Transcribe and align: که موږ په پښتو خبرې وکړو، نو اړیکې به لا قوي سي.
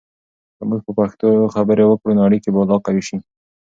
که 0.57 0.63
موږ 0.69 0.81
په 0.85 0.91
پښتو 0.99 1.27
خبرې 1.53 1.83
وکړو، 1.87 2.15
نو 2.17 2.21
اړیکې 2.27 2.49
به 2.53 2.61
لا 2.69 2.77
قوي 2.85 3.03
سي. 3.07 3.17